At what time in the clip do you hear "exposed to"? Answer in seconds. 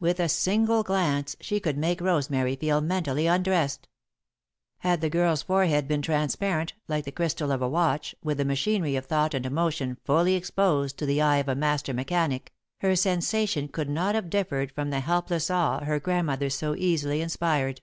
10.34-11.06